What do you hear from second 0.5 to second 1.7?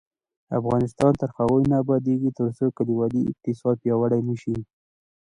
افغانستان تر هغو